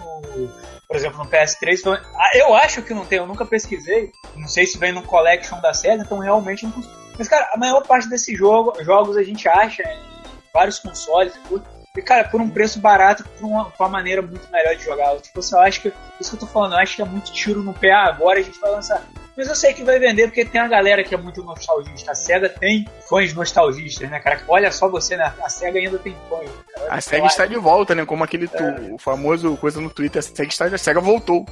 [0.87, 1.81] por exemplo, no PS3.
[1.81, 4.11] Então, ah, eu acho que não tem, eu nunca pesquisei.
[4.37, 6.95] Não sei se vem no Collection da SEGA, então realmente não consigo.
[7.19, 9.99] Mas, cara, a maior parte desses jogo, jogos a gente acha em
[10.55, 11.65] vários consoles e tudo.
[11.97, 15.17] E, cara, por um preço barato, por uma, por uma maneira muito melhor de jogar.
[15.21, 15.93] Tipo, assim, eu acho que.
[16.21, 17.91] Isso que eu tô falando, eu acho que é muito tiro no pé.
[17.93, 19.03] Ah, agora a gente vai lançar.
[19.37, 22.11] Mas eu sei que vai vender porque tem a galera que é muito nostalgista.
[22.11, 24.43] A SEGA tem fãs nostalgistas, né, cara?
[24.49, 25.33] Olha só você, né?
[25.43, 26.51] A SEGA ainda tem fãs.
[26.75, 26.95] Cara.
[26.95, 28.05] A SEGA está de volta, né?
[28.05, 31.47] Como aquele tu- o famoso coisa no Twitter, a SEGA, está, a SEGA voltou.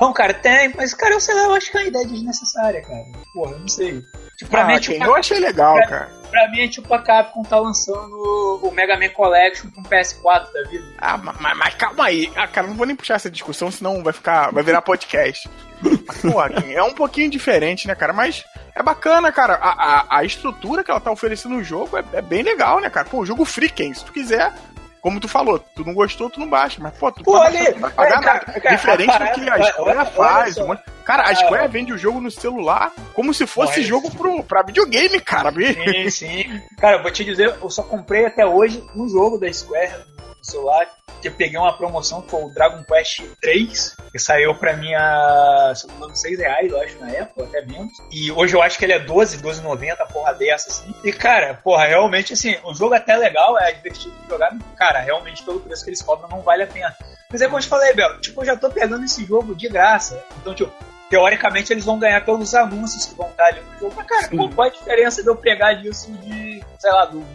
[0.00, 2.82] Não, cara, tem, mas, cara, eu sei lá, eu acho que é uma ideia desnecessária,
[2.82, 3.04] cara.
[3.32, 4.02] Porra, eu não sei.
[4.36, 5.04] Tipo, pra Ah, mim é Ken, tipo.
[5.04, 6.24] eu achei legal, pra- cara.
[6.30, 10.62] Pra mim é tipo a Capcom tá lançando o Mega Man Collection com PS4 da
[10.68, 10.84] vida.
[10.98, 12.30] Ah, ma- ma- mas, calma aí.
[12.34, 14.50] Ah, cara, não vou nem puxar essa discussão, senão vai ficar.
[14.52, 15.48] Vai virar podcast.
[15.80, 18.12] Mas, porra, Ken, é um pouquinho diferente, né, cara?
[18.12, 18.44] Mas
[18.74, 19.54] é bacana, cara.
[19.54, 19.70] A,
[20.16, 23.06] a, a estrutura que ela tá oferecendo no jogo é, é bem legal, né, cara?
[23.08, 24.52] Pô, o jogo free, Ken, se tu quiser.
[25.04, 26.78] Como tu falou, tu não gostou, tu não baixa.
[26.80, 28.60] Mas, pô, tu Pô, vai pagar é, cara, nada.
[28.60, 30.54] cara, Diferente a do que a Square olha faz.
[31.04, 34.62] Cara, a Ah, Square vende o jogo no celular como se fosse jogo pro, pra
[34.62, 35.52] videogame, cara.
[35.52, 36.62] Sim, sim.
[36.78, 39.92] Cara, eu vou te dizer, eu só comprei até hoje um jogo da Square
[40.44, 40.86] no celular,
[41.22, 44.92] que eu peguei uma promoção que foi o Dragon Quest 3, que saiu pra mim
[44.94, 47.92] a, se eu não me engano, 6 reais, eu acho, na época, até menos.
[48.12, 50.94] E hoje eu acho que ele é 12, 12,90, porra dessa, assim.
[51.02, 55.00] E, cara, porra, realmente, assim, o jogo é até legal, é divertido de jogar, cara,
[55.00, 56.94] realmente, pelo preço que eles cobram, não vale a pena.
[57.30, 59.68] Mas é como eu te falei, Bel, tipo, eu já tô pegando esse jogo de
[59.68, 60.22] graça.
[60.40, 60.72] Então, tipo,
[61.10, 63.94] teoricamente eles vão ganhar pelos anúncios que vão estar ali no jogo.
[63.96, 67.26] Mas, cara, qual, qual a diferença de eu pegar disso de, sei lá, do-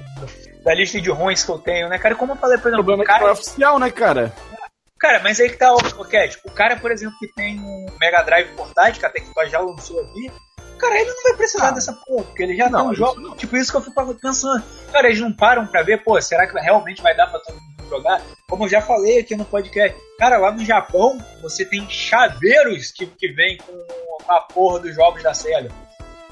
[0.64, 2.16] da lista de ruins que eu tenho, né, cara?
[2.16, 4.34] Como eu falei, por exemplo, problema o é que não é cara, oficial, né, cara?
[5.00, 6.38] cara, mas aí que tá o, Cat.
[6.46, 10.00] O cara, por exemplo, que tem um Mega Drive portátil, que a Tectoy já lançou
[10.02, 10.30] aqui,
[10.78, 11.72] cara, ele não vai precisar Ah.
[11.72, 13.36] dessa porra, porque ele já Não, tem um jogo.
[13.36, 14.64] Tipo, isso que eu fico pensando.
[14.92, 17.90] Cara, eles não param pra ver, pô, será que realmente vai dar pra todo mundo
[17.90, 18.22] jogar?
[18.50, 23.06] Como eu já falei aqui no podcast, cara, lá no Japão, você tem chaveiros que,
[23.06, 25.72] que vêm com, a porra dos jogos da SEGA.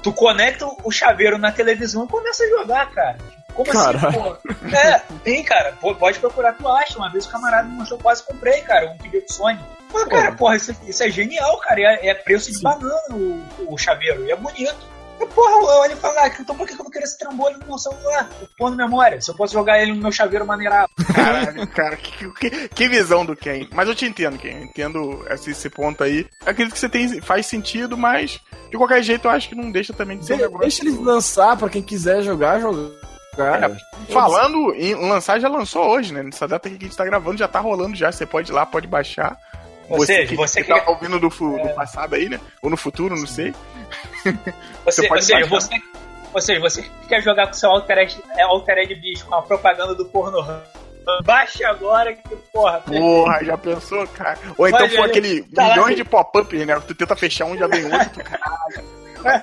[0.02, 3.18] Tu conecta o chaveiro na televisão e começa a jogar, cara.
[3.58, 4.08] Como Caralho.
[4.08, 4.76] assim, pô?
[4.76, 5.72] É, tem, cara.
[5.80, 6.96] Pô, Pode procurar, tu acha.
[6.96, 9.58] Uma vez o camarada me mostrou, quase comprei, cara, um pedido de Sony.
[9.90, 11.80] Pô, cara, porra, isso, isso é genial, cara.
[11.80, 14.24] É, é preço de banana o, o chaveiro.
[14.26, 14.76] E é bonito.
[15.20, 17.58] E, porra, eu olho e falo, ah, então por que eu não quero esse trambolho
[17.58, 18.30] no meu celular?
[18.40, 19.20] Eu pôr na memória.
[19.20, 20.92] Se eu posso jogar ele no meu chaveiro maneirado.
[21.12, 23.66] Caralho, cara, que, que, que visão do Ken.
[23.72, 24.50] Mas eu te entendo, Ken.
[24.58, 26.20] Eu entendo esse, esse ponto aí.
[26.46, 28.38] Eu acredito que você tem, faz sentido, mas
[28.70, 31.56] de qualquer jeito eu acho que não deixa também de ser De- deixa eles lançar
[31.56, 33.07] pra quem quiser jogar, jogar.
[33.38, 36.22] É, Falando em lançar, já lançou hoje, né?
[36.22, 38.10] Nessa data que a gente tá gravando, já tá rolando já.
[38.10, 39.36] Você pode ir lá, pode baixar.
[39.88, 42.38] Ou seja, você que tá que- ouvindo do, do passado aí, né?
[42.60, 43.54] Ou no futuro, não sei.
[44.84, 45.48] Você, Você pode ou, seja, baixar.
[45.60, 45.74] você,
[46.34, 49.94] ou seja, você que quer jogar com seu Altered, é, Altered Beast com a propaganda
[49.94, 50.42] do porno
[51.24, 54.38] baixe agora que, porra, Porra, já pensou, cara?
[54.56, 55.74] Ou então aí, aquele tá lá.
[55.74, 56.80] milhões de pop-up, né?
[56.86, 58.84] Tu tenta fechar um, já vem outro, caralho.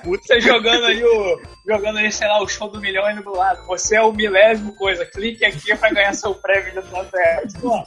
[0.02, 0.22] Puta.
[0.26, 1.40] você jogando ali o.
[1.66, 3.66] Jogando ali, sei lá, o show do milhão indo do lado.
[3.66, 5.04] Você é o milésimo coisa.
[5.04, 7.52] Clique aqui pra ganhar seu prêmio de Altered.
[7.60, 7.82] Pô,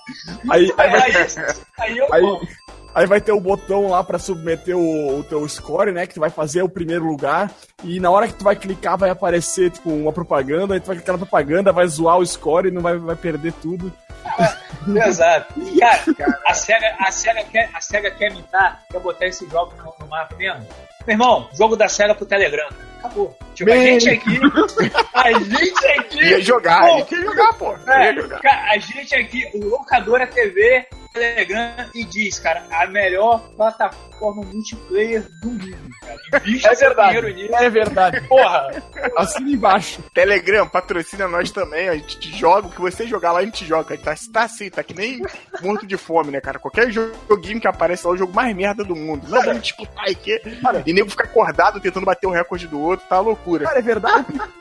[0.49, 2.47] Aí, aí, Aí, vai, aí, aí eu aí,
[2.95, 6.05] aí vai ter o botão lá pra submeter o, o teu score, né?
[6.05, 7.51] Que tu vai fazer o primeiro lugar.
[7.83, 10.73] E na hora que tu vai clicar, vai aparecer, tipo, uma propaganda.
[10.73, 13.53] Aí tu vai clicar na propaganda, vai zoar o score e não vai, vai perder
[13.53, 13.91] tudo.
[15.07, 15.53] Exato.
[16.17, 19.93] Cara, a SEGA, a, SEGA quer, a SEGA quer imitar, quer botar esse jogo no,
[19.99, 20.65] no mapa mesmo.
[21.09, 22.69] Meu irmão, jogo da SEGA pro Telegram.
[22.99, 23.37] Acabou.
[23.55, 24.39] Tipo, a gente aqui.
[25.13, 26.23] A gente aqui.
[26.23, 27.73] Ia jogar, Pô, ele queria jogar, pô.
[27.73, 28.39] É, Queria jogar.
[28.39, 35.25] cara, a gente aqui, o Locadora TV, Telegram, e diz, cara, a melhor plataforma multiplayer
[35.41, 36.19] do mundo, cara.
[36.47, 37.49] Invista É verdade.
[37.53, 38.27] É verdade.
[38.27, 38.69] Porra,
[39.17, 40.03] Assina embaixo.
[40.13, 41.89] Telegram, patrocina nós também.
[41.89, 43.93] A gente te joga, o que você jogar lá, a gente joga.
[43.93, 45.21] A gente tá, tá assim, tá que nem
[45.61, 46.59] morto de fome, né, cara?
[46.59, 49.27] Qualquer joguinho que aparece lá é o jogo mais merda do mundo.
[49.27, 50.39] Não, vamos disputar aqui.
[50.61, 50.83] Cara.
[50.85, 53.65] E nego fica acordado tentando bater o recorde do outro, tá loucura.
[53.65, 54.25] Cara, é verdade.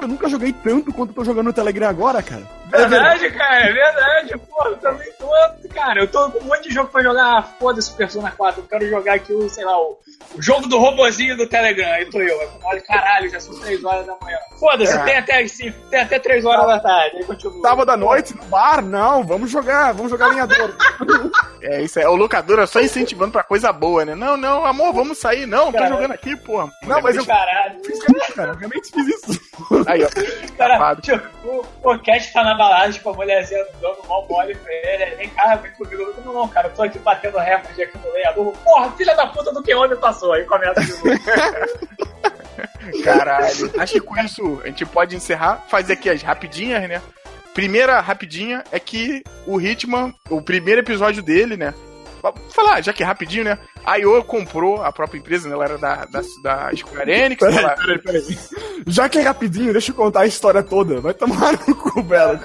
[0.00, 2.42] Eu nunca joguei tanto quanto eu tô jogando no Telegram agora, cara.
[2.76, 4.38] Verdade, cara, é verdade.
[4.38, 5.28] Porra, eu também tô,
[5.74, 7.24] cara, eu tô com um monte de jogo pra jogar.
[7.38, 9.98] Ah, Foda-se Persona 4, eu quero jogar aqui o, sei lá, o,
[10.36, 11.88] o jogo do robozinho do Telegram.
[11.92, 14.38] Aí tô eu, olha, caralho, já são 3 horas da manhã.
[14.58, 15.04] Foda-se, É.
[15.04, 17.16] tem até as 5, tem até 3 horas da tarde.
[17.18, 17.60] Aí continua.
[17.62, 20.74] Sábado à noite, no bar, não, vamos jogar, vamos jogar linhador.
[21.66, 24.14] É, isso é o locadora só incentivando pra coisa boa, né?
[24.14, 25.46] Não, não, amor, vamos sair.
[25.46, 25.88] Não, tô Cara.
[25.88, 26.70] jogando aqui, porra.
[26.82, 27.80] Não, mas eu Caralho.
[27.82, 29.40] fiz isso, cara, eu realmente fiz isso.
[29.86, 30.08] Aí, ó.
[30.58, 34.72] Cara, tipo, o, o Cat tá na balada, tipo, a mulherzinha dando mal mole pra
[34.72, 35.16] ele.
[35.16, 36.14] Vem cá, vem comigo.
[36.24, 38.52] Não, não, cara, eu tô aqui batendo recorde aqui no lenhador.
[38.64, 40.32] Porra, filha da puta do que onde passou.
[40.32, 41.04] Aí começa de novo.
[43.04, 43.72] Caralho.
[43.78, 47.02] Acho que com isso a gente pode encerrar, fazer aqui as rapidinhas, né?
[47.52, 51.72] Primeira rapidinha é que o Hitman, o primeiro episódio dele, né?
[52.30, 53.58] Vou falar, já que é rapidinho, né?
[53.84, 55.54] A IO comprou a própria empresa, né?
[55.54, 57.40] Ela era da, da, da Square Enix.
[57.40, 58.38] Peraí, ela- peraí, peraí.
[58.86, 61.00] Já que é rapidinho, deixa eu contar a história toda.
[61.00, 62.40] Vai tomar no cu, Belo.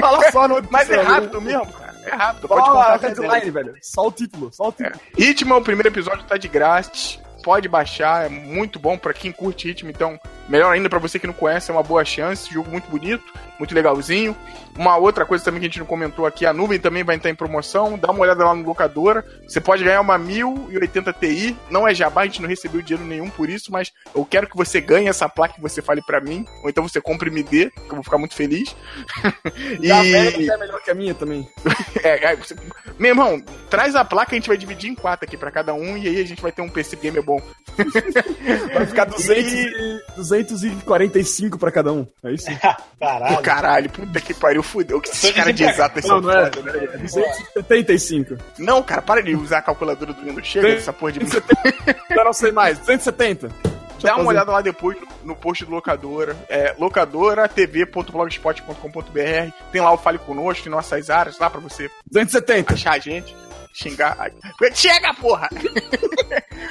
[0.00, 1.90] Fala só no Mas é rápido mesmo, cara.
[2.04, 2.48] É rápido.
[2.48, 3.74] Pode Fala contar a headline, velho.
[3.82, 4.98] Só o título, só o título.
[5.18, 7.18] Hitman, o primeiro episódio tá de grátis.
[7.42, 10.18] Pode baixar, é muito bom pra quem curte Hitman, então
[10.50, 12.52] melhor ainda pra você que não conhece, é uma boa chance.
[12.52, 13.24] Jogo muito bonito,
[13.58, 14.36] muito legalzinho.
[14.76, 17.30] Uma outra coisa também que a gente não comentou aqui, a nuvem também vai entrar
[17.30, 17.98] em promoção.
[17.98, 19.24] Dá uma olhada lá no locadora.
[19.46, 21.56] Você pode ganhar uma 1080 Ti.
[21.70, 24.56] Não é jabá, a gente não recebeu dinheiro nenhum por isso, mas eu quero que
[24.56, 26.44] você ganhe essa placa que você fale pra mim.
[26.62, 28.74] Ou então você compre e me dê, que eu vou ficar muito feliz.
[29.80, 31.48] E a América é melhor que a minha também.
[32.02, 32.56] É, é, você-
[32.98, 35.96] meu irmão, traz a placa, a gente vai dividir em quatro aqui pra cada um,
[35.96, 37.40] e aí a gente vai ter um PC gamer bom.
[38.72, 40.00] Vai ficar 200 e...
[40.44, 42.06] 245 pra cada um.
[42.22, 42.46] É isso?
[43.00, 43.36] Caralho.
[43.36, 45.00] Pô, caralho, puta que pariu, fudeu.
[45.00, 46.50] Que esses caras de exatas Não, são não é.
[46.52, 46.88] foda, né?
[46.94, 48.36] É 275.
[48.58, 50.46] Não, cara, para de usar a calculadora do Windows.
[50.46, 51.20] Chega dessa porra de.
[52.10, 52.78] Eu não sei mais.
[52.78, 53.48] 270.
[53.48, 53.70] Deixa eu
[54.02, 54.28] Dá uma fazer.
[54.28, 56.36] olhada lá depois no, post do locadora.
[56.48, 59.52] É locadoratv.blogspot.com.br.
[59.72, 62.74] Tem lá o Fale Conosco, em nossas áreas, lá pra você 270.
[62.74, 63.34] achar a gente,
[63.72, 64.16] xingar.
[64.74, 65.48] Chega, porra!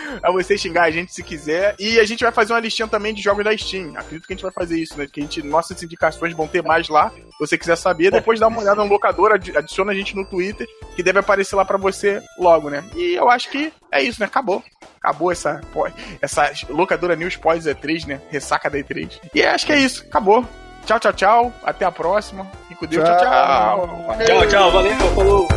[0.22, 1.76] pra você xingar a gente se quiser.
[1.80, 3.93] E a gente vai fazer uma listinha também de jogos da Steam.
[3.95, 5.08] Acredito que a gente vai fazer isso, né?
[5.12, 7.10] Que a gente, nossas indicações vão ter mais lá.
[7.10, 10.26] Se você quiser saber, depois dá uma olhada no locador, adi- adiciona a gente no
[10.26, 12.84] Twitter, que deve aparecer lá pra você logo, né?
[12.95, 14.26] E eu acho que é isso, né?
[14.26, 14.63] Acabou.
[15.02, 15.62] Acabou essa,
[16.22, 18.22] essa locadora News pós E3, né?
[18.30, 19.19] Ressaca da E3.
[19.34, 20.04] E acho que é isso.
[20.08, 20.45] Acabou.
[20.86, 21.54] Tchau, tchau, tchau.
[21.63, 22.45] Até a próxima.
[22.67, 23.04] Fique com Deus.
[23.06, 23.88] Tchau, Tchau.
[23.88, 24.06] tchau.
[24.08, 24.26] Valeu.
[24.28, 25.48] Tchau, tchau, valeu, falou.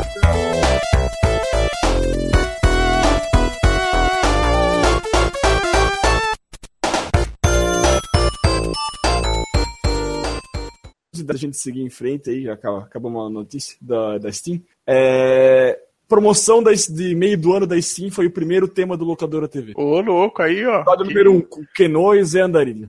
[11.22, 14.60] Antes da gente seguir em frente aí, já acaba- acabou uma notícia da, da Steam.
[14.86, 19.46] É, promoção da, de meio do ano da Steam foi o primeiro tema do Locadora
[19.48, 19.72] TV.
[19.76, 20.80] Ô, louco, aí, ó.
[20.80, 21.42] Episódio número 1, um,
[21.74, 22.80] Keno e Zé Andarilho.